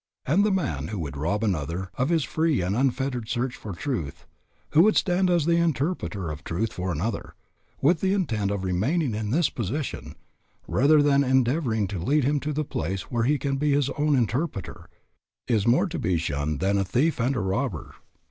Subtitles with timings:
[0.25, 4.25] And the man who would rob another of his free and unfettered search for truth,
[4.71, 7.35] who would stand as the interpreter of truth for another,
[7.81, 10.15] with the intent of remaining in this position,
[10.67, 14.15] rather than endeavoring to lead him to the place where he can be his own
[14.15, 14.89] interpreter,
[15.47, 17.93] is more to be shunned than a thief and a robber.